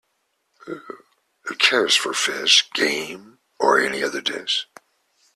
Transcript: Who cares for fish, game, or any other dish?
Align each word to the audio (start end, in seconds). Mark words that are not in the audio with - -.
Who 1.45 1.53
cares 1.59 1.95
for 1.95 2.15
fish, 2.15 2.67
game, 2.73 3.37
or 3.59 3.79
any 3.79 4.01
other 4.01 4.19
dish? 4.19 4.67